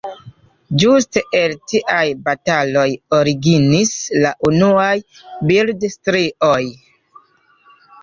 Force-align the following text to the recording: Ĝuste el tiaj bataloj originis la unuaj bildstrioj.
Ĝuste 0.83 1.21
el 1.39 1.53
tiaj 1.73 1.99
bataloj 2.31 2.87
originis 3.19 3.95
la 4.27 4.35
unuaj 4.53 4.91
bildstrioj. 5.53 6.61